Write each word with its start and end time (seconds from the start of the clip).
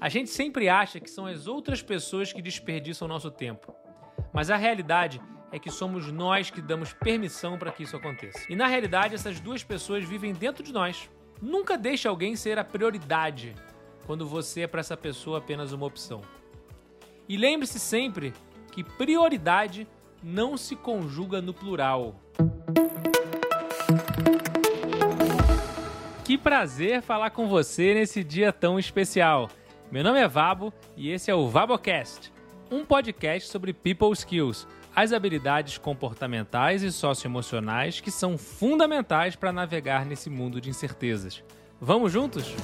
A 0.00 0.08
gente 0.08 0.30
sempre 0.30 0.68
acha 0.68 1.00
que 1.00 1.10
são 1.10 1.26
as 1.26 1.48
outras 1.48 1.82
pessoas 1.82 2.32
que 2.32 2.40
desperdiçam 2.40 3.08
nosso 3.08 3.32
tempo. 3.32 3.74
Mas 4.32 4.48
a 4.48 4.56
realidade 4.56 5.20
é 5.50 5.58
que 5.58 5.72
somos 5.72 6.12
nós 6.12 6.50
que 6.50 6.62
damos 6.62 6.92
permissão 6.92 7.58
para 7.58 7.72
que 7.72 7.82
isso 7.82 7.96
aconteça. 7.96 8.40
E 8.48 8.54
na 8.54 8.68
realidade, 8.68 9.16
essas 9.16 9.40
duas 9.40 9.64
pessoas 9.64 10.04
vivem 10.04 10.32
dentro 10.32 10.62
de 10.62 10.72
nós. 10.72 11.10
Nunca 11.42 11.76
deixe 11.76 12.06
alguém 12.06 12.36
ser 12.36 12.60
a 12.60 12.64
prioridade 12.64 13.56
quando 14.06 14.24
você 14.24 14.60
é 14.62 14.66
para 14.68 14.80
essa 14.80 14.96
pessoa 14.96 15.38
apenas 15.38 15.72
uma 15.72 15.86
opção. 15.86 16.20
E 17.28 17.36
lembre-se 17.36 17.80
sempre 17.80 18.32
que 18.70 18.84
prioridade 18.84 19.84
não 20.22 20.56
se 20.56 20.76
conjuga 20.76 21.42
no 21.42 21.52
plural. 21.52 22.14
Que 26.24 26.38
prazer 26.38 27.02
falar 27.02 27.30
com 27.30 27.48
você 27.48 27.94
nesse 27.94 28.22
dia 28.22 28.52
tão 28.52 28.78
especial. 28.78 29.48
Meu 29.90 30.04
nome 30.04 30.20
é 30.20 30.28
Vabo 30.28 30.70
e 30.94 31.10
esse 31.10 31.30
é 31.30 31.34
o 31.34 31.48
Vabocast, 31.48 32.30
um 32.70 32.84
podcast 32.84 33.48
sobre 33.48 33.72
people 33.72 34.12
skills, 34.12 34.68
as 34.94 35.14
habilidades 35.14 35.78
comportamentais 35.78 36.82
e 36.82 36.92
socioemocionais 36.92 37.98
que 37.98 38.10
são 38.10 38.36
fundamentais 38.36 39.34
para 39.34 39.50
navegar 39.50 40.04
nesse 40.04 40.28
mundo 40.28 40.60
de 40.60 40.68
incertezas. 40.68 41.42
Vamos 41.80 42.12
juntos? 42.12 42.54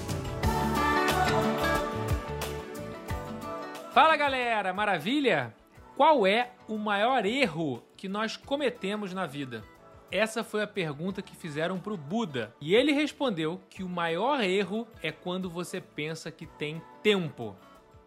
Fala 3.94 4.16
galera, 4.18 4.74
maravilha? 4.74 5.54
Qual 5.96 6.26
é 6.26 6.50
o 6.68 6.76
maior 6.76 7.24
erro 7.24 7.82
que 7.96 8.06
nós 8.06 8.36
cometemos 8.36 9.14
na 9.14 9.24
vida? 9.24 9.64
Essa 10.10 10.44
foi 10.44 10.62
a 10.62 10.66
pergunta 10.66 11.22
que 11.22 11.34
fizeram 11.34 11.78
para 11.78 11.92
o 11.92 11.96
Buda. 11.96 12.54
E 12.60 12.74
ele 12.74 12.92
respondeu 12.92 13.60
que 13.68 13.82
o 13.82 13.88
maior 13.88 14.42
erro 14.42 14.86
é 15.02 15.10
quando 15.10 15.50
você 15.50 15.80
pensa 15.80 16.30
que 16.30 16.46
tem 16.46 16.80
tempo. 17.02 17.56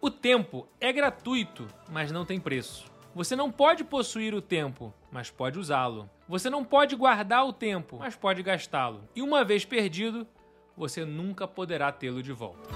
O 0.00 0.10
tempo 0.10 0.66
é 0.80 0.92
gratuito, 0.92 1.66
mas 1.90 2.12
não 2.12 2.24
tem 2.24 2.40
preço. 2.40 2.86
Você 3.14 3.34
não 3.34 3.50
pode 3.50 3.84
possuir 3.84 4.34
o 4.34 4.40
tempo, 4.40 4.94
mas 5.10 5.30
pode 5.30 5.58
usá-lo. 5.58 6.08
Você 6.28 6.48
não 6.48 6.64
pode 6.64 6.94
guardar 6.94 7.44
o 7.46 7.52
tempo, 7.52 7.98
mas 7.98 8.14
pode 8.14 8.42
gastá-lo. 8.42 9.02
E 9.14 9.22
uma 9.22 9.44
vez 9.44 9.64
perdido, 9.64 10.26
você 10.76 11.04
nunca 11.04 11.48
poderá 11.48 11.90
tê-lo 11.90 12.22
de 12.22 12.32
volta. 12.32 12.68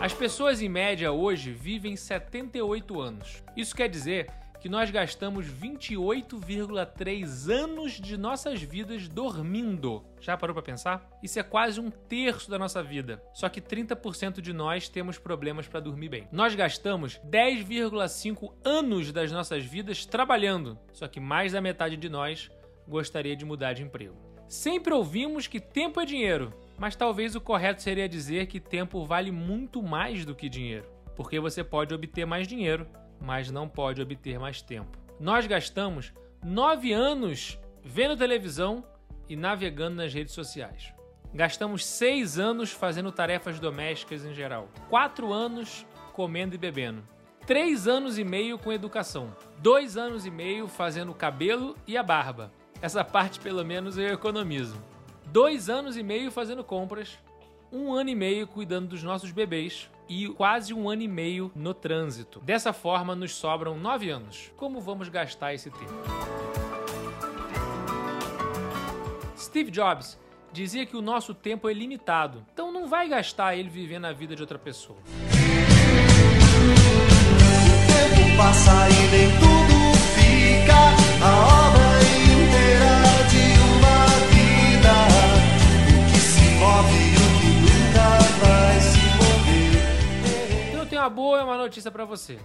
As 0.00 0.14
pessoas 0.14 0.62
em 0.62 0.68
média 0.68 1.12
hoje 1.12 1.52
vivem 1.52 1.94
78 1.94 3.00
anos. 3.00 3.44
Isso 3.54 3.76
quer 3.76 3.88
dizer 3.88 4.28
que 4.60 4.68
nós 4.68 4.90
gastamos 4.90 5.46
28,3 5.46 7.50
anos 7.50 7.92
de 7.92 8.18
nossas 8.18 8.62
vidas 8.62 9.08
dormindo. 9.08 10.04
Já 10.20 10.36
parou 10.36 10.52
para 10.52 10.62
pensar? 10.62 11.08
Isso 11.22 11.40
é 11.40 11.42
quase 11.42 11.80
um 11.80 11.90
terço 11.90 12.50
da 12.50 12.58
nossa 12.58 12.82
vida. 12.82 13.22
Só 13.32 13.48
que 13.48 13.58
30% 13.60 14.42
de 14.42 14.52
nós 14.52 14.88
temos 14.88 15.18
problemas 15.18 15.66
para 15.66 15.80
dormir 15.80 16.10
bem. 16.10 16.28
Nós 16.30 16.54
gastamos 16.54 17.18
10,5 17.26 18.52
anos 18.62 19.10
das 19.12 19.32
nossas 19.32 19.64
vidas 19.64 20.04
trabalhando. 20.04 20.78
Só 20.92 21.08
que 21.08 21.18
mais 21.18 21.52
da 21.52 21.62
metade 21.62 21.96
de 21.96 22.10
nós 22.10 22.50
gostaria 22.86 23.34
de 23.34 23.46
mudar 23.46 23.72
de 23.72 23.82
emprego. 23.82 24.14
Sempre 24.46 24.92
ouvimos 24.92 25.46
que 25.46 25.58
tempo 25.58 25.98
é 26.00 26.04
dinheiro, 26.04 26.52
mas 26.76 26.94
talvez 26.96 27.34
o 27.34 27.40
correto 27.40 27.80
seria 27.80 28.06
dizer 28.08 28.46
que 28.46 28.60
tempo 28.60 29.06
vale 29.06 29.30
muito 29.30 29.82
mais 29.82 30.24
do 30.24 30.34
que 30.34 30.48
dinheiro, 30.48 30.90
porque 31.16 31.38
você 31.38 31.62
pode 31.62 31.94
obter 31.94 32.26
mais 32.26 32.48
dinheiro 32.48 32.84
mas 33.20 33.50
não 33.50 33.68
pode 33.68 34.00
obter 34.00 34.38
mais 34.38 34.62
tempo. 34.62 34.98
Nós 35.18 35.46
gastamos 35.46 36.12
nove 36.42 36.92
anos 36.92 37.58
vendo 37.84 38.16
televisão 38.16 38.84
e 39.28 39.36
navegando 39.36 39.96
nas 39.96 40.12
redes 40.12 40.34
sociais. 40.34 40.92
Gastamos 41.32 41.84
seis 41.84 42.38
anos 42.38 42.72
fazendo 42.72 43.12
tarefas 43.12 43.60
domésticas 43.60 44.24
em 44.24 44.34
geral, 44.34 44.68
quatro 44.88 45.32
anos 45.32 45.86
comendo 46.12 46.54
e 46.54 46.58
bebendo, 46.58 47.06
três 47.46 47.86
anos 47.86 48.18
e 48.18 48.24
meio 48.24 48.58
com 48.58 48.72
educação, 48.72 49.34
dois 49.58 49.96
anos 49.96 50.26
e 50.26 50.30
meio 50.30 50.66
fazendo 50.66 51.12
o 51.12 51.14
cabelo 51.14 51.76
e 51.86 51.96
a 51.96 52.02
barba. 52.02 52.50
Essa 52.82 53.04
parte, 53.04 53.38
pelo 53.38 53.64
menos, 53.64 53.98
eu 53.98 54.08
economizo. 54.08 54.82
Dois 55.26 55.68
anos 55.68 55.96
e 55.96 56.02
meio 56.02 56.30
fazendo 56.30 56.64
compras, 56.64 57.18
um 57.70 57.92
ano 57.92 58.10
e 58.10 58.14
meio 58.14 58.48
cuidando 58.48 58.88
dos 58.88 59.02
nossos 59.02 59.30
bebês 59.30 59.88
e 60.10 60.28
quase 60.28 60.74
um 60.74 60.90
ano 60.90 61.02
e 61.02 61.08
meio 61.08 61.52
no 61.54 61.72
trânsito. 61.72 62.40
Dessa 62.40 62.72
forma, 62.72 63.14
nos 63.14 63.32
sobram 63.32 63.78
nove 63.78 64.10
anos. 64.10 64.50
Como 64.56 64.80
vamos 64.80 65.08
gastar 65.08 65.54
esse 65.54 65.70
tempo? 65.70 65.94
Steve 69.38 69.70
Jobs 69.70 70.18
dizia 70.52 70.84
que 70.84 70.96
o 70.96 71.00
nosso 71.00 71.32
tempo 71.32 71.68
é 71.68 71.72
limitado, 71.72 72.44
então 72.52 72.72
não 72.72 72.88
vai 72.88 73.08
gastar 73.08 73.54
ele 73.54 73.68
vivendo 73.68 74.06
a 74.06 74.12
vida 74.12 74.34
de 74.34 74.42
outra 74.42 74.58
pessoa. 74.58 74.98
O 74.98 75.02
tempo 77.86 78.36
passa 78.36 78.88
e 78.90 79.10
nem 79.12 79.30
tudo 79.38 79.94
fica. 80.16 80.74
A 81.24 81.68
obra 81.68 81.90
uma 86.60 87.09
boa 91.08 91.40
e 91.40 91.44
uma 91.44 91.56
notícia 91.56 91.90
para 91.90 92.04
você. 92.04 92.38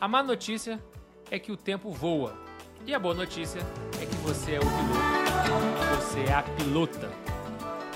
A 0.00 0.06
má 0.06 0.22
notícia 0.22 0.80
é 1.30 1.38
que 1.38 1.52
o 1.52 1.56
tempo 1.56 1.90
voa. 1.90 2.34
E 2.86 2.94
a 2.94 2.98
boa 2.98 3.14
notícia 3.14 3.60
é 4.00 4.06
que 4.06 4.14
você 4.16 4.54
é 4.54 4.58
o 4.58 4.62
piloto. 4.62 4.98
Você 5.96 6.20
é 6.20 6.34
a 6.34 6.42
pilota. 6.42 7.10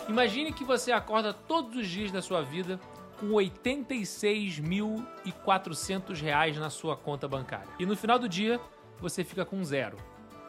Imagine 0.09 0.53
que 0.53 0.65
você 0.65 0.91
acorda 0.93 1.33
todos 1.33 1.77
os 1.77 1.89
dias 1.89 2.11
da 2.11 2.21
sua 2.21 2.43
vida 2.43 2.81
com 3.19 3.29
86.400 3.29 6.21
reais 6.21 6.57
na 6.57 6.69
sua 6.71 6.97
conta 6.97 7.29
bancária. 7.29 7.69
E 7.79 7.87
no 7.87 7.97
final 7.97 8.19
do 8.19 8.29
dia, 8.29 8.61
você 8.99 9.23
fica 9.23 9.45
com 9.45 9.65
zero, 9.65 9.97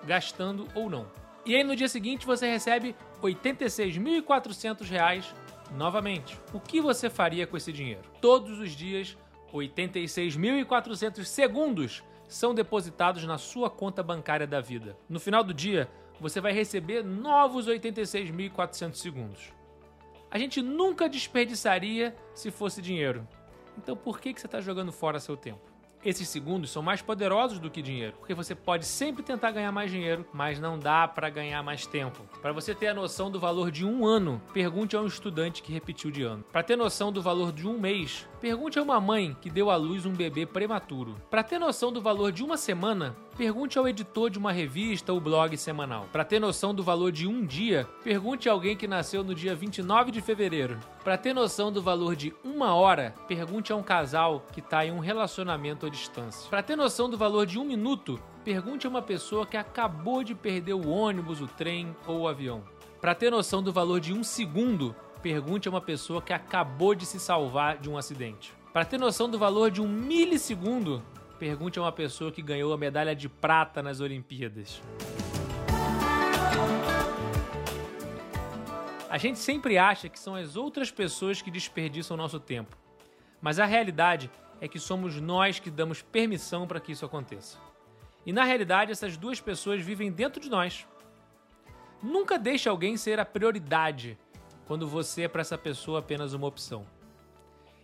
gastando 0.06 0.68
ou 0.74 0.90
não. 0.90 1.06
E 1.46 1.56
aí 1.56 1.64
no 1.64 1.76
dia 1.76 1.88
seguinte 1.88 2.26
você 2.26 2.50
recebe 2.50 2.96
86.400 3.22 4.90
reais 4.90 5.32
novamente. 5.76 6.40
O 6.54 6.60
que 6.60 6.82
você 6.82 7.08
faria 7.10 7.46
com 7.46 7.58
esse 7.58 7.72
dinheiro? 7.72 8.02
Todos 8.20 8.60
os 8.60 8.72
dias 8.72 9.16
86.400 9.54 11.24
segundos 11.24 12.04
são 12.28 12.54
depositados 12.54 13.24
na 13.26 13.38
sua 13.38 13.70
conta 13.70 14.02
bancária 14.02 14.48
da 14.48 14.60
vida. 14.60 14.98
No 15.08 15.20
final 15.20 15.44
do 15.44 15.54
dia, 15.54 15.90
você 16.20 16.42
vai 16.42 16.52
receber 16.52 17.04
novos 17.04 17.68
86.400 17.68 18.96
segundos. 18.96 19.54
A 20.32 20.38
gente 20.38 20.62
nunca 20.62 21.08
desperdiçaria 21.08 22.16
se 22.34 22.50
fosse 22.50 22.82
dinheiro. 22.82 23.28
Então 23.78 23.96
por 23.96 24.20
que, 24.20 24.34
que 24.34 24.42
você 24.42 24.48
está 24.48 24.60
jogando 24.60 24.92
fora 24.92 25.20
seu 25.20 25.38
tempo? 25.38 25.73
Esses 26.06 26.28
segundos 26.28 26.70
são 26.70 26.84
mais 26.84 27.02
poderosos 27.02 27.60
do 27.60 27.70
que 27.70 27.82
dinheiro, 27.82 28.16
porque 28.20 28.34
você 28.34 28.54
pode 28.54 28.86
sempre 28.86 29.24
tentar 29.24 29.52
ganhar 29.52 29.72
mais 29.72 29.90
dinheiro, 29.90 30.26
mas 30.34 30.60
não 30.60 30.78
dá 30.78 31.08
para 31.08 31.30
ganhar 31.30 31.64
mais 31.64 31.86
tempo. 31.86 32.24
Para 32.42 32.52
você 32.52 32.76
ter 32.76 32.88
a 32.88 32.94
noção 32.94 33.32
do 33.32 33.40
valor 33.40 33.72
de 33.72 33.86
um 33.86 34.06
ano, 34.06 34.42
pergunte 34.54 34.98
a 34.98 35.02
um 35.02 35.08
estudante 35.08 35.64
que 35.64 35.72
repetiu 35.72 36.12
de 36.12 36.22
ano. 36.22 36.44
Para 36.52 36.62
ter 36.62 36.76
noção 36.76 37.10
do 37.10 37.22
valor 37.22 37.54
de 37.54 37.66
um 37.66 37.80
mês, 37.80 38.28
pergunte 38.42 38.78
a 38.78 38.84
uma 38.84 39.00
mãe 39.00 39.36
que 39.40 39.50
deu 39.50 39.70
à 39.70 39.78
luz 39.78 40.06
um 40.06 40.12
bebê 40.12 40.46
prematuro. 40.46 41.16
Para 41.30 41.42
ter 41.42 41.58
noção 41.58 41.90
do 41.90 42.02
valor 42.02 42.34
de 42.34 42.44
uma 42.44 42.58
semana, 42.58 43.16
pergunte 43.36 43.78
ao 43.78 43.88
editor 43.88 44.30
de 44.30 44.38
uma 44.38 44.52
revista 44.52 45.12
ou 45.12 45.20
blog 45.20 45.58
semanal. 45.58 46.08
Para 46.12 46.24
ter 46.24 46.40
noção 46.40 46.74
do 46.74 46.84
valor 46.84 47.12
de 47.12 47.28
um 47.28 47.46
dia, 47.46 47.88
pergunte 48.04 48.48
a 48.48 48.52
alguém 48.52 48.78
que 48.78 48.88
nasceu 48.88 49.24
no 49.24 49.34
dia 49.34 49.56
29 49.56 50.12
de 50.12 50.22
fevereiro. 50.22 50.80
Para 51.04 51.18
ter 51.18 51.34
noção 51.34 51.72
do 51.72 51.82
valor 51.82 52.16
de 52.16 52.34
uma 52.44 52.74
hora, 52.76 53.14
pergunte 53.28 53.74
a 53.74 53.76
um 53.76 53.84
casal 53.84 54.46
que 54.52 54.60
está 54.60 54.86
em 54.86 54.92
um 54.92 55.00
relacionamento 55.00 55.86
à 55.86 55.90
distância. 55.90 56.50
Para 56.50 56.64
ter 56.64 56.76
noção 56.76 57.10
do 57.10 57.18
valor 57.18 57.46
de 57.46 57.60
um 57.60 57.66
minuto, 57.66 58.20
pergunte 58.44 58.86
a 58.86 58.90
uma 58.90 59.02
pessoa 59.02 59.46
que 59.46 59.58
acabou 59.58 60.24
de 60.24 60.36
perder 60.36 60.74
o 60.74 60.88
ônibus, 60.88 61.42
o 61.42 61.48
trem 61.48 61.96
ou 62.08 62.22
o 62.22 62.28
avião. 62.28 62.64
Para 63.02 63.16
ter 63.16 63.32
noção 63.32 63.62
do 63.62 63.74
valor 63.74 64.00
de 64.00 64.14
um 64.14 64.24
segundo, 64.24 64.96
pergunte 65.22 65.68
a 65.68 65.72
uma 65.72 65.82
pessoa 65.82 66.22
que 66.22 66.34
acabou 66.34 66.94
de 66.96 67.06
se 67.06 67.20
salvar 67.20 67.78
de 67.78 67.90
um 67.90 67.98
acidente. 67.98 68.54
Para 68.72 68.86
ter 68.86 69.00
noção 69.00 69.30
do 69.30 69.38
valor 69.38 69.70
de 69.70 69.82
um 69.82 69.88
milissegundo, 69.88 71.04
pergunte 71.44 71.78
a 71.78 71.82
uma 71.82 71.92
pessoa 71.92 72.32
que 72.32 72.42
ganhou 72.42 72.72
a 72.72 72.78
medalha 72.78 73.14
de 73.14 73.28
prata 73.28 73.84
nas 73.84 74.00
Olimpíadas. 74.00 74.82
A 79.10 79.18
gente 79.18 79.38
sempre 79.38 79.78
acha 79.78 80.08
que 80.08 80.18
são 80.18 80.36
as 80.36 80.56
outras 80.56 80.90
pessoas 80.90 81.42
que 81.42 81.52
desperdiçam 81.52 82.16
nosso 82.16 82.40
tempo, 82.40 82.78
mas 83.42 83.60
a 83.60 83.66
realidade 83.66 84.32
é 84.62 84.70
que 84.70 84.80
somos 84.80 85.20
nós 85.20 85.60
que 85.60 85.70
damos 85.70 86.02
permissão 86.02 86.66
para 86.66 86.80
que 86.80 86.94
isso 86.94 87.06
aconteça. 87.06 87.58
E 88.26 88.32
na 88.32 88.46
realidade, 88.46 88.94
essas 88.94 89.18
duas 89.18 89.42
pessoas 89.42 89.82
vivem 89.82 90.14
dentro 90.14 90.42
de 90.42 90.50
nós. 90.50 90.88
Nunca 92.02 92.40
deixe 92.40 92.70
alguém 92.70 92.96
ser 92.96 93.20
a 93.20 93.26
prioridade 93.26 94.18
quando 94.66 94.88
você 94.88 95.24
é 95.24 95.28
para 95.28 95.42
essa 95.42 95.58
pessoa 95.58 96.00
apenas 96.00 96.32
uma 96.32 96.48
opção. 96.48 96.88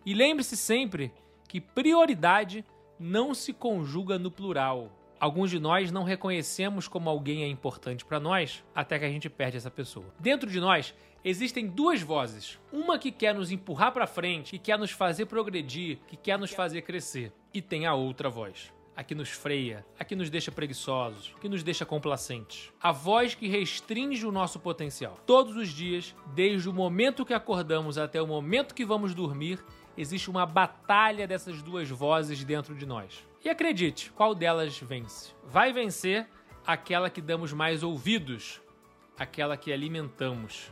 E 0.06 0.14
lembre-se 0.14 0.56
sempre 0.56 1.12
que 1.46 1.60
prioridade 1.60 2.64
não 3.00 3.34
se 3.34 3.54
conjuga 3.54 4.20
no 4.20 4.30
plural. 4.30 4.92
Alguns 5.20 5.50
de 5.50 5.60
nós 5.60 5.92
não 5.92 6.04
reconhecemos 6.04 6.88
como 6.88 7.10
alguém 7.10 7.44
é 7.44 7.48
importante 7.48 8.04
para 8.06 8.20
nós 8.20 8.64
até 8.76 9.00
que 9.00 9.06
a 9.06 9.10
gente 9.10 9.30
perde 9.30 9.58
essa 9.58 9.72
pessoa. 9.72 10.14
Dentro 10.20 10.50
de 10.50 10.60
nós 10.60 10.94
existem 11.24 11.68
duas 11.68 12.02
vozes. 12.02 12.60
Uma 12.72 13.00
que 13.00 13.12
quer 13.12 13.34
nos 13.34 13.52
empurrar 13.52 13.92
para 13.94 14.08
frente, 14.08 14.52
que 14.52 14.60
quer 14.60 14.78
nos 14.78 14.92
fazer 14.92 15.26
progredir, 15.28 16.00
que 16.08 16.18
quer 16.18 16.38
nos 16.38 16.52
fazer 16.52 16.82
crescer, 16.82 17.32
e 17.54 17.62
tem 17.62 17.86
a 17.86 17.94
outra 17.94 18.30
voz. 18.30 18.74
A 18.96 19.04
que 19.04 19.16
nos 19.16 19.30
freia, 19.30 19.86
a 19.98 20.04
que 20.04 20.14
nos 20.14 20.30
deixa 20.30 20.52
preguiçosos, 20.52 21.34
que 21.40 21.48
nos 21.48 21.64
deixa 21.64 21.86
complacentes. 21.86 22.70
A 22.82 22.92
voz 22.92 23.34
que 23.34 23.48
restringe 23.48 24.26
o 24.26 24.32
nosso 24.32 24.60
potencial. 24.60 25.18
Todos 25.26 25.56
os 25.56 25.70
dias, 25.70 26.14
desde 26.36 26.68
o 26.68 26.74
momento 26.74 27.26
que 27.26 27.34
acordamos 27.34 27.98
até 27.98 28.22
o 28.22 28.28
momento 28.28 28.76
que 28.76 28.84
vamos 28.84 29.16
dormir, 29.16 29.64
existe 30.00 30.30
uma 30.30 30.46
batalha 30.46 31.28
dessas 31.28 31.62
duas 31.62 31.90
vozes 31.90 32.42
dentro 32.46 32.74
de 32.74 32.86
nós. 32.86 33.28
E 33.44 33.50
acredite, 33.50 34.12
qual 34.12 34.34
delas 34.34 34.80
vence? 34.80 35.34
Vai 35.46 35.74
vencer 35.74 36.26
aquela 36.66 37.10
que 37.10 37.22
damos 37.22 37.52
mais 37.52 37.84
ouvidos, 37.84 38.62
aquela 39.18 39.58
que 39.58 39.74
alimentamos, 39.74 40.72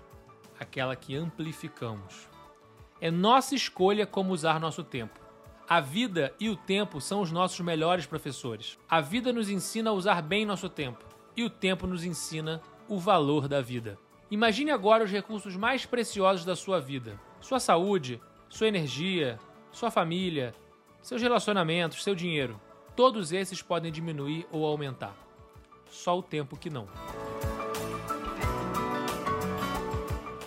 aquela 0.58 0.96
que 0.96 1.14
amplificamos. 1.14 2.30
É 3.02 3.12
nossa 3.12 3.54
escolha 3.54 4.08
como 4.08 4.32
usar 4.32 4.62
nosso 4.62 4.82
tempo. 4.82 5.20
A 5.68 5.82
vida 5.82 6.34
e 6.40 6.50
o 6.50 6.56
tempo 6.56 7.02
são 7.02 7.20
os 7.20 7.30
nossos 7.30 7.60
melhores 7.60 8.06
professores. 8.06 8.80
A 8.90 9.02
vida 9.02 9.34
nos 9.34 9.50
ensina 9.50 9.90
a 9.90 9.94
usar 9.94 10.22
bem 10.22 10.46
nosso 10.46 10.70
tempo, 10.70 11.04
e 11.36 11.44
o 11.44 11.50
tempo 11.50 11.86
nos 11.86 12.06
ensina 12.06 12.62
o 12.88 12.98
valor 12.98 13.50
da 13.50 13.60
vida. 13.60 14.00
Imagine 14.32 14.72
agora 14.72 15.04
os 15.04 15.12
recursos 15.12 15.58
mais 15.58 15.86
preciosos 15.86 16.46
da 16.46 16.56
sua 16.56 16.80
vida: 16.80 17.20
sua 17.42 17.60
saúde, 17.60 18.22
sua 18.50 18.68
energia, 18.68 19.40
sua 19.72 19.92
família, 19.92 20.54
seus 21.02 21.22
relacionamentos, 21.22 22.04
seu 22.04 22.16
dinheiro. 22.16 22.60
Todos 22.96 23.32
esses 23.32 23.62
podem 23.62 23.92
diminuir 23.92 24.48
ou 24.52 24.66
aumentar. 24.66 25.16
Só 25.90 26.18
o 26.18 26.24
tempo 26.24 26.58
que 26.58 26.70
não. 26.70 26.88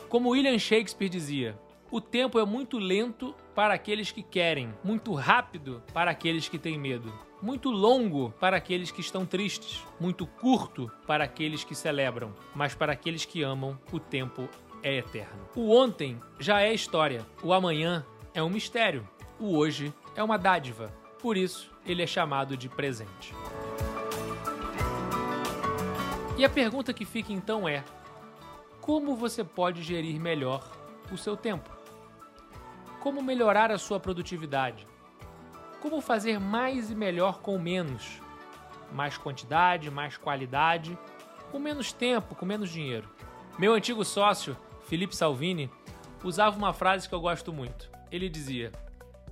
Como 0.09 0.31
William 0.31 0.59
Shakespeare 0.59 1.09
dizia, 1.09 1.59
o 1.91 2.01
tempo 2.01 2.39
é 2.39 2.45
muito 2.45 2.79
lento 2.79 3.35
para 3.55 3.75
aqueles 3.75 4.11
que 4.11 4.23
querem, 4.23 4.75
muito 4.83 5.15
rápido 5.15 5.83
para 5.93 6.11
aqueles 6.11 6.49
que 6.49 6.59
têm 6.59 6.79
medo, 6.79 7.13
muito 7.41 7.71
longo 7.71 8.31
para 8.39 8.57
aqueles 8.57 8.91
que 8.91 9.01
estão 9.01 9.25
tristes, 9.25 9.85
muito 9.99 10.27
curto 10.27 10.91
para 11.07 11.25
aqueles 11.25 11.65
que 11.65 11.75
celebram, 11.75 12.35
mas 12.55 12.75
para 12.75 12.93
aqueles 12.93 13.25
que 13.25 13.43
amam, 13.43 13.79
o 13.93 13.99
tempo 13.99 14.49
é 14.83 14.97
eterno. 14.97 15.49
O 15.55 15.75
ontem 15.75 16.21
já 16.39 16.63
é 16.63 16.73
história, 16.73 17.27
o 17.43 17.53
amanhã 17.53 18.05
é 18.35 18.43
um 18.43 18.49
mistério, 18.51 19.09
o 19.39 19.57
hoje 19.57 19.93
é 20.15 20.23
uma 20.23 20.39
dádiva. 20.39 20.93
Por 21.21 21.37
isso, 21.37 21.71
ele 21.85 22.03
é 22.03 22.07
chamado 22.07 22.57
de 22.57 22.69
presente. 22.69 23.35
E 26.37 26.45
a 26.45 26.49
pergunta 26.49 26.95
que 26.95 27.05
fica 27.05 27.33
então 27.33 27.69
é: 27.69 27.85
como 28.81 29.15
você 29.15 29.45
pode 29.45 29.83
gerir 29.83 30.19
melhor 30.19 30.67
o 31.13 31.17
seu 31.19 31.37
tempo? 31.37 31.69
Como 32.99 33.23
melhorar 33.23 33.71
a 33.71 33.79
sua 33.79 34.01
produtividade? 34.01 34.87
Como 35.81 36.01
fazer 36.01 36.39
mais 36.39 36.91
e 36.91 36.95
melhor 36.95 37.41
com 37.41 37.59
menos? 37.59 38.21
Mais 38.93 39.17
quantidade, 39.17 39.91
mais 39.91 40.17
qualidade, 40.17 40.99
com 41.51 41.59
menos 41.59 41.93
tempo, 41.93 42.35
com 42.35 42.45
menos 42.45 42.71
dinheiro. 42.71 43.09
Meu 43.59 43.75
antigo 43.75 44.05
sócio, 44.05 44.57
Felipe 44.91 45.15
Salvini, 45.15 45.71
usava 46.25 46.59
uma 46.59 46.73
frase 46.73 47.09
que 47.09 47.15
eu 47.15 47.21
gosto 47.21 47.53
muito. 47.53 47.89
Ele 48.11 48.29
dizia: 48.29 48.73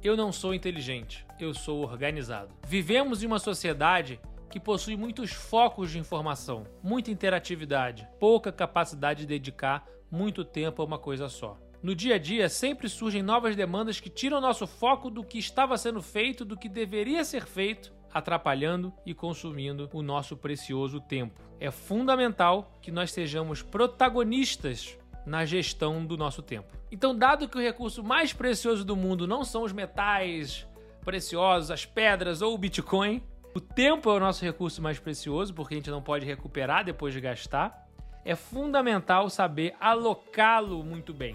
Eu 0.05 0.17
não 0.17 0.31
sou 0.31 0.55
inteligente, 0.55 1.27
eu 1.41 1.53
sou 1.53 1.83
organizado. 1.83 2.55
Vivemos 2.65 3.25
em 3.25 3.27
uma 3.27 3.41
sociedade 3.41 4.21
que 4.49 4.61
possui 4.61 4.97
muitos 4.97 5.33
focos 5.33 5.91
de 5.91 5.99
informação, 5.99 6.63
muita 6.81 7.11
interatividade, 7.11 8.07
pouca 8.21 8.53
capacidade 8.53 9.23
de 9.23 9.27
dedicar 9.27 9.85
muito 10.09 10.45
tempo 10.45 10.81
a 10.81 10.85
uma 10.85 10.97
coisa 10.97 11.29
só. 11.29 11.59
No 11.83 11.93
dia 11.93 12.15
a 12.15 12.19
dia, 12.19 12.49
sempre 12.49 12.89
surgem 12.89 13.21
novas 13.21 13.57
demandas 13.57 13.99
que 13.99 14.09
tiram 14.09 14.41
nosso 14.41 14.65
foco 14.65 15.11
do 15.11 15.25
que 15.25 15.41
estava 15.41 15.77
sendo 15.77 16.01
feito, 16.01 16.45
do 16.45 16.57
que 16.57 16.69
deveria 16.69 17.25
ser 17.25 17.45
feito, 17.45 17.93
atrapalhando 18.15 18.93
e 19.05 19.13
consumindo 19.13 19.91
o 19.93 20.03
nosso 20.03 20.37
precioso 20.37 21.01
tempo. 21.01 21.43
É 21.59 21.73
fundamental 21.73 22.79
que 22.81 22.93
nós 22.93 23.11
sejamos 23.11 23.61
protagonistas 23.61 24.98
na 25.29 25.45
gestão 25.45 26.05
do 26.05 26.17
nosso 26.17 26.43
tempo. 26.43 26.77
Então, 26.91 27.17
dado 27.17 27.49
que 27.49 27.59
o 27.59 27.61
recurso 27.61 28.03
mais 28.03 28.33
precioso 28.33 28.85
do 28.85 28.97
mundo 28.97 29.27
não 29.27 29.45
são 29.45 29.63
os 29.63 29.73
metais 29.73 30.67
preciosos, 31.05 31.71
as 31.71 31.87
pedras 31.87 32.43
ou 32.43 32.55
o 32.55 32.59
Bitcoin, 32.59 33.23
o 33.55 33.61
tempo 33.61 34.11
é 34.11 34.13
o 34.13 34.21
nosso 34.21 34.45
recurso 34.45 34.83
mais 34.83 34.99
precioso, 34.99 35.55
porque 35.55 35.75
a 35.75 35.77
gente 35.77 35.91
não 35.91 36.03
pode 36.03 36.25
recuperar 36.27 36.85
depois 36.85 37.13
de 37.13 37.21
gastar. 37.21 37.87
É 38.25 38.35
fundamental 38.35 39.31
saber 39.31 39.75
alocá-lo 39.81 40.83
muito 40.83 41.15
bem. 41.15 41.35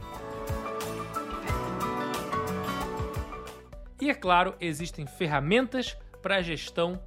E 3.99 4.09
é 4.09 4.13
claro, 4.13 4.55
existem 4.59 5.07
ferramentas 5.07 5.97
para 6.21 6.37
a 6.37 6.41
gestão 6.41 7.01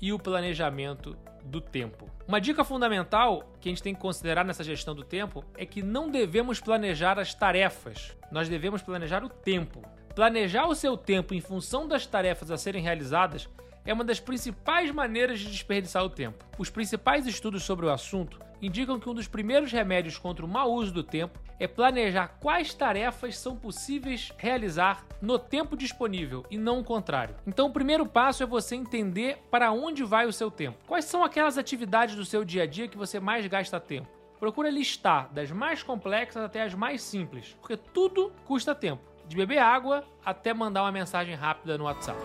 e 0.00 0.12
o 0.12 0.18
planejamento 0.18 1.16
do 1.48 1.60
tempo. 1.60 2.08
Uma 2.26 2.40
dica 2.40 2.62
fundamental 2.62 3.52
que 3.60 3.68
a 3.68 3.72
gente 3.72 3.82
tem 3.82 3.94
que 3.94 4.00
considerar 4.00 4.44
nessa 4.44 4.62
gestão 4.62 4.94
do 4.94 5.02
tempo 5.02 5.44
é 5.56 5.64
que 5.64 5.82
não 5.82 6.10
devemos 6.10 6.60
planejar 6.60 7.18
as 7.18 7.34
tarefas, 7.34 8.16
nós 8.30 8.48
devemos 8.48 8.82
planejar 8.82 9.24
o 9.24 9.28
tempo. 9.28 9.82
Planejar 10.14 10.66
o 10.66 10.74
seu 10.74 10.96
tempo 10.96 11.34
em 11.34 11.40
função 11.40 11.86
das 11.86 12.06
tarefas 12.06 12.50
a 12.50 12.58
serem 12.58 12.82
realizadas 12.82 13.48
é 13.84 13.92
uma 13.92 14.04
das 14.04 14.20
principais 14.20 14.90
maneiras 14.90 15.40
de 15.40 15.50
desperdiçar 15.50 16.04
o 16.04 16.10
tempo. 16.10 16.44
Os 16.58 16.68
principais 16.68 17.26
estudos 17.26 17.62
sobre 17.62 17.86
o 17.86 17.90
assunto 17.90 18.38
indicam 18.60 18.98
que 18.98 19.08
um 19.08 19.14
dos 19.14 19.28
primeiros 19.28 19.72
remédios 19.72 20.18
contra 20.18 20.44
o 20.44 20.48
mau 20.48 20.72
uso 20.72 20.92
do 20.92 21.02
tempo 21.02 21.38
é 21.58 21.66
planejar 21.66 22.38
quais 22.40 22.72
tarefas 22.74 23.36
são 23.36 23.56
possíveis 23.56 24.32
realizar 24.36 25.04
no 25.20 25.38
tempo 25.38 25.76
disponível 25.76 26.44
e 26.50 26.56
não 26.56 26.80
o 26.80 26.84
contrário. 26.84 27.34
Então, 27.46 27.66
o 27.66 27.72
primeiro 27.72 28.06
passo 28.06 28.42
é 28.42 28.46
você 28.46 28.76
entender 28.76 29.38
para 29.50 29.72
onde 29.72 30.04
vai 30.04 30.26
o 30.26 30.32
seu 30.32 30.50
tempo. 30.50 30.78
Quais 30.86 31.04
são 31.04 31.24
aquelas 31.24 31.58
atividades 31.58 32.14
do 32.14 32.24
seu 32.24 32.44
dia 32.44 32.62
a 32.62 32.66
dia 32.66 32.88
que 32.88 32.96
você 32.96 33.18
mais 33.18 33.46
gasta 33.46 33.80
tempo? 33.80 34.08
Procura 34.38 34.70
listar 34.70 35.32
das 35.32 35.50
mais 35.50 35.82
complexas 35.82 36.44
até 36.44 36.62
as 36.62 36.72
mais 36.72 37.02
simples, 37.02 37.56
porque 37.60 37.76
tudo 37.76 38.32
custa 38.44 38.72
tempo, 38.74 39.02
de 39.26 39.36
beber 39.36 39.58
água 39.58 40.04
até 40.24 40.54
mandar 40.54 40.82
uma 40.82 40.92
mensagem 40.92 41.34
rápida 41.34 41.76
no 41.76 41.84
WhatsApp. 41.84 42.18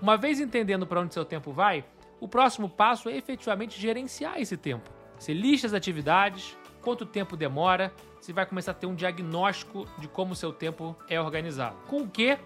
Uma 0.00 0.16
vez 0.16 0.40
entendendo 0.40 0.86
para 0.86 1.00
onde 1.00 1.14
seu 1.14 1.24
tempo 1.24 1.52
vai, 1.52 1.84
o 2.20 2.28
próximo 2.28 2.68
passo 2.68 3.08
é 3.08 3.16
efetivamente 3.16 3.80
gerenciar 3.80 4.40
esse 4.40 4.56
tempo. 4.56 4.90
Você 5.18 5.32
lista 5.32 5.66
as 5.66 5.74
atividades, 5.74 6.56
quanto 6.82 7.04
tempo 7.04 7.36
demora, 7.36 7.92
você 8.20 8.32
vai 8.32 8.46
começar 8.46 8.72
a 8.72 8.74
ter 8.74 8.86
um 8.86 8.94
diagnóstico 8.94 9.86
de 9.98 10.08
como 10.08 10.32
o 10.32 10.36
seu 10.36 10.52
tempo 10.52 10.96
é 11.08 11.20
organizado. 11.20 11.76
Com 11.86 12.02
o 12.02 12.08
que, 12.08 12.38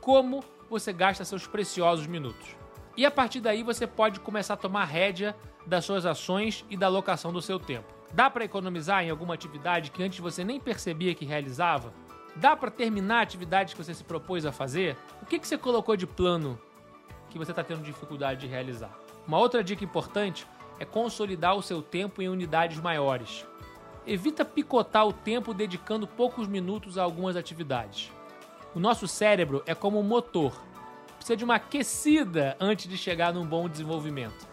como 0.00 0.42
você 0.68 0.92
gasta 0.92 1.24
seus 1.24 1.46
preciosos 1.46 2.06
minutos. 2.06 2.56
E 2.96 3.06
a 3.06 3.10
partir 3.10 3.40
daí 3.40 3.62
você 3.62 3.86
pode 3.86 4.20
começar 4.20 4.54
a 4.54 4.56
tomar 4.56 4.84
rédea 4.84 5.36
das 5.66 5.84
suas 5.84 6.04
ações 6.04 6.64
e 6.68 6.76
da 6.76 6.86
alocação 6.86 7.32
do 7.32 7.40
seu 7.40 7.58
tempo. 7.58 7.94
Dá 8.12 8.30
para 8.30 8.44
economizar 8.44 9.04
em 9.04 9.10
alguma 9.10 9.34
atividade 9.34 9.90
que 9.90 10.02
antes 10.02 10.18
você 10.18 10.42
nem 10.42 10.58
percebia 10.58 11.14
que 11.14 11.24
realizava? 11.24 11.92
Dá 12.34 12.56
para 12.56 12.70
terminar 12.70 13.18
a 13.18 13.22
atividade 13.22 13.74
que 13.74 13.82
você 13.82 13.94
se 13.94 14.04
propôs 14.04 14.46
a 14.46 14.52
fazer? 14.52 14.96
O 15.22 15.26
que, 15.26 15.38
que 15.38 15.46
você 15.46 15.58
colocou 15.58 15.96
de 15.96 16.06
plano 16.06 16.58
que 17.28 17.38
você 17.38 17.52
está 17.52 17.62
tendo 17.62 17.82
dificuldade 17.82 18.40
de 18.40 18.46
realizar? 18.46 18.96
Uma 19.26 19.38
outra 19.38 19.62
dica 19.62 19.84
importante 19.84 20.46
é 20.78 20.84
consolidar 20.84 21.56
o 21.56 21.62
seu 21.62 21.82
tempo 21.82 22.22
em 22.22 22.28
unidades 22.28 22.78
maiores. 22.78 23.46
Evita 24.06 24.44
picotar 24.44 25.06
o 25.06 25.12
tempo 25.12 25.52
dedicando 25.52 26.06
poucos 26.06 26.48
minutos 26.48 26.96
a 26.96 27.02
algumas 27.02 27.36
atividades. 27.36 28.10
O 28.74 28.80
nosso 28.80 29.06
cérebro 29.06 29.62
é 29.66 29.74
como 29.74 29.98
um 29.98 30.02
motor, 30.02 30.52
precisa 31.16 31.36
de 31.36 31.44
uma 31.44 31.56
aquecida 31.56 32.56
antes 32.58 32.88
de 32.88 32.96
chegar 32.96 33.32
num 33.32 33.44
bom 33.44 33.68
desenvolvimento. 33.68 34.48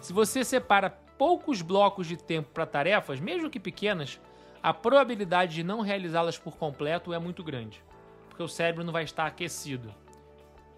Se 0.00 0.12
você 0.12 0.44
separa 0.44 0.90
poucos 1.16 1.62
blocos 1.62 2.06
de 2.06 2.16
tempo 2.16 2.50
para 2.52 2.66
tarefas, 2.66 3.20
mesmo 3.20 3.48
que 3.48 3.60
pequenas, 3.60 4.20
a 4.62 4.74
probabilidade 4.74 5.54
de 5.54 5.62
não 5.62 5.80
realizá-las 5.80 6.36
por 6.36 6.56
completo 6.56 7.12
é 7.14 7.18
muito 7.18 7.42
grande, 7.42 7.82
porque 8.28 8.42
o 8.42 8.48
cérebro 8.48 8.84
não 8.84 8.92
vai 8.92 9.04
estar 9.04 9.26
aquecido. 9.26 9.94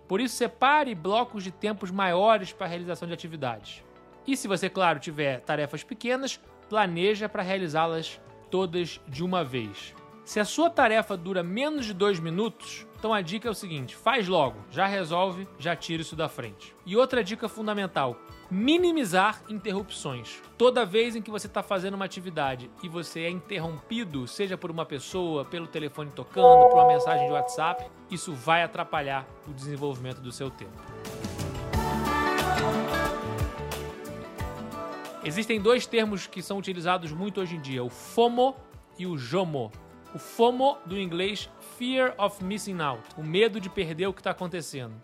Por 0.07 0.21
isso, 0.21 0.37
separe 0.37 0.95
blocos 0.95 1.43
de 1.43 1.51
tempos 1.51 1.91
maiores 1.91 2.53
para 2.53 2.67
a 2.67 2.69
realização 2.69 3.09
de 3.09 3.15
atividades. 3.15 3.83
E 4.27 4.37
se 4.37 4.49
você, 4.49 4.69
claro, 4.69 4.99
tiver 4.99 5.41
tarefas 5.41 5.83
pequenas, 5.83 6.41
planeja 6.69 7.29
para 7.29 7.43
realizá-las 7.43 8.21
todas 8.51 9.01
de 9.09 9.25
uma 9.25 9.45
vez. 9.45 9.95
Se 10.25 10.41
a 10.41 10.45
sua 10.45 10.71
tarefa 10.71 11.17
dura 11.17 11.43
menos 11.43 11.87
de 11.87 11.93
dois 11.93 12.19
minutos, 12.19 12.87
então 13.05 13.13
a 13.13 13.21
dica 13.21 13.47
é 13.47 13.51
o 13.51 13.55
seguinte: 13.55 13.95
faz 13.95 14.27
logo, 14.27 14.57
já 14.71 14.87
resolve, 14.87 15.47
já 15.59 15.77
tira 15.77 16.01
isso 16.01 16.17
da 16.17 16.27
frente. 16.27 16.75
E 16.87 16.97
outra 16.97 17.23
dica 17.23 17.51
fundamental: 17.51 18.17
minimizar 18.51 19.43
interrupções. 19.47 20.41
Toda 20.57 20.87
vez 20.87 21.15
em 21.15 21.21
que 21.21 21.31
você 21.31 21.47
está 21.47 21.63
fazendo 21.63 21.97
uma 21.97 22.07
atividade 22.07 22.71
e 22.83 22.89
você 22.89 23.25
é 23.25 23.29
interrompido, 23.29 24.27
seja 24.27 24.57
por 24.57 24.71
uma 24.71 24.87
pessoa, 24.87 25.45
pelo 25.45 25.67
telefone 25.67 26.13
tocando, 26.13 26.71
por 26.71 26.79
uma 26.79 26.87
mensagem 26.87 27.27
de 27.27 27.33
WhatsApp, 27.35 27.91
isso 28.11 28.33
vai 28.33 28.63
atrapalhar 28.63 29.29
o 29.47 29.53
desenvolvimento 29.53 30.23
do 30.23 30.33
seu 30.33 30.51
tempo. 30.51 30.83
Existem 35.23 35.61
dois 35.61 35.85
termos 35.85 36.27
que 36.27 36.41
são 36.41 36.57
utilizados 36.57 37.13
muito 37.13 37.39
hoje 37.39 37.57
em 37.57 37.61
dia: 37.61 37.85
o 37.85 37.91
FOMO 37.91 38.57
e 38.99 39.07
o 39.07 39.19
JOMO. 39.19 39.71
O 40.15 40.19
FOMO, 40.19 40.79
do 40.87 40.97
inglês 40.97 41.51
Fear 41.77 42.15
of 42.17 42.45
Missing 42.45 42.81
Out 42.81 43.03
o 43.19 43.25
medo 43.25 43.59
de 43.59 43.69
perder 43.69 44.07
o 44.07 44.13
que 44.13 44.21
está 44.21 44.31
acontecendo. 44.31 44.95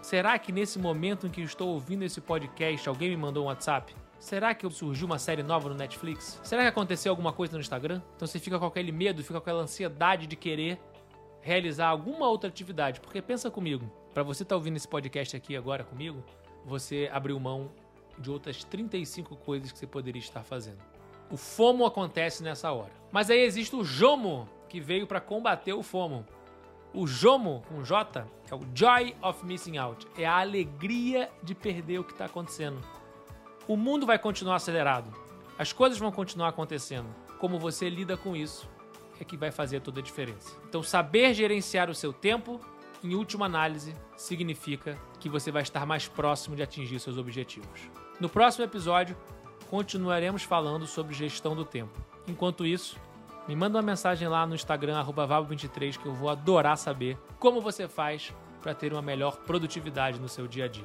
Será 0.00 0.38
que 0.38 0.52
nesse 0.52 0.78
momento 0.78 1.26
em 1.26 1.30
que 1.30 1.40
estou 1.40 1.70
ouvindo 1.70 2.04
esse 2.04 2.20
podcast 2.20 2.88
alguém 2.88 3.10
me 3.10 3.16
mandou 3.16 3.42
um 3.42 3.46
WhatsApp? 3.48 3.92
Será 4.20 4.54
que 4.54 4.70
surgiu 4.70 5.08
uma 5.08 5.18
série 5.18 5.42
nova 5.42 5.68
no 5.68 5.74
Netflix? 5.74 6.40
Será 6.44 6.62
que 6.62 6.68
aconteceu 6.68 7.10
alguma 7.10 7.32
coisa 7.32 7.54
no 7.54 7.60
Instagram? 7.60 8.00
Então 8.14 8.28
você 8.28 8.38
fica 8.38 8.60
com 8.60 8.66
aquele 8.66 8.92
medo, 8.92 9.22
fica 9.22 9.34
com 9.34 9.38
aquela 9.38 9.62
ansiedade 9.62 10.28
de 10.28 10.36
querer 10.36 10.78
realizar 11.40 11.88
alguma 11.88 12.28
outra 12.28 12.48
atividade. 12.48 13.00
Porque 13.00 13.20
pensa 13.20 13.50
comigo, 13.50 13.90
para 14.14 14.22
você 14.22 14.44
estar 14.44 14.54
tá 14.54 14.56
ouvindo 14.56 14.76
esse 14.76 14.86
podcast 14.86 15.36
aqui 15.36 15.56
agora 15.56 15.82
comigo, 15.82 16.22
você 16.64 17.10
abriu 17.12 17.40
mão 17.40 17.72
de 18.16 18.30
outras 18.30 18.62
35 18.62 19.34
coisas 19.34 19.72
que 19.72 19.78
você 19.80 19.86
poderia 19.88 20.20
estar 20.20 20.44
fazendo. 20.44 20.78
O 21.28 21.36
FOMO 21.36 21.84
acontece 21.84 22.40
nessa 22.44 22.70
hora. 22.70 22.92
Mas 23.10 23.30
aí 23.30 23.40
existe 23.40 23.74
o 23.74 23.82
JOMO, 23.82 24.48
que 24.70 24.80
veio 24.80 25.06
para 25.06 25.20
combater 25.20 25.74
o 25.74 25.82
FOMO. 25.82 26.24
O 26.94 27.06
JOMO, 27.06 27.62
com 27.68 27.82
J, 27.82 28.26
é 28.50 28.54
o 28.54 28.60
Joy 28.74 29.14
of 29.20 29.44
Missing 29.44 29.76
Out. 29.76 30.06
É 30.16 30.24
a 30.24 30.38
alegria 30.38 31.28
de 31.42 31.54
perder 31.54 31.98
o 31.98 32.04
que 32.04 32.12
está 32.12 32.24
acontecendo. 32.24 32.80
O 33.68 33.76
mundo 33.76 34.06
vai 34.06 34.18
continuar 34.18 34.56
acelerado. 34.56 35.12
As 35.58 35.72
coisas 35.72 35.98
vão 35.98 36.10
continuar 36.10 36.48
acontecendo. 36.48 37.08
Como 37.38 37.58
você 37.58 37.90
lida 37.90 38.16
com 38.16 38.34
isso 38.34 38.68
é 39.20 39.24
que 39.24 39.36
vai 39.36 39.50
fazer 39.50 39.80
toda 39.80 40.00
a 40.00 40.02
diferença. 40.02 40.56
Então, 40.68 40.82
saber 40.82 41.34
gerenciar 41.34 41.90
o 41.90 41.94
seu 41.94 42.12
tempo, 42.12 42.60
em 43.04 43.14
última 43.14 43.46
análise, 43.46 43.94
significa 44.16 44.96
que 45.18 45.28
você 45.28 45.50
vai 45.50 45.62
estar 45.62 45.84
mais 45.84 46.08
próximo 46.08 46.56
de 46.56 46.62
atingir 46.62 46.98
seus 47.00 47.18
objetivos. 47.18 47.90
No 48.18 48.28
próximo 48.28 48.64
episódio, 48.64 49.16
continuaremos 49.68 50.42
falando 50.42 50.86
sobre 50.86 51.14
gestão 51.14 51.54
do 51.54 51.64
tempo. 51.64 51.92
Enquanto 52.26 52.66
isso, 52.66 52.96
me 53.50 53.56
manda 53.56 53.78
uma 53.78 53.82
mensagem 53.82 54.28
lá 54.28 54.46
no 54.46 54.54
Instagram, 54.54 55.04
vabo23, 55.04 55.98
que 55.98 56.06
eu 56.06 56.14
vou 56.14 56.30
adorar 56.30 56.78
saber 56.78 57.18
como 57.36 57.60
você 57.60 57.88
faz 57.88 58.32
para 58.62 58.72
ter 58.72 58.92
uma 58.92 59.02
melhor 59.02 59.38
produtividade 59.38 60.20
no 60.20 60.28
seu 60.28 60.46
dia 60.46 60.66
a 60.66 60.68
dia. 60.68 60.84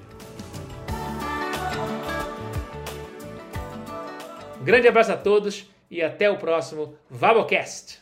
Um 4.59 4.63
grande 4.63 4.87
abraço 4.87 5.11
a 5.11 5.17
todos 5.17 5.69
e 5.91 6.01
até 6.01 6.27
o 6.27 6.37
próximo 6.37 6.95
VaboCast! 7.07 8.01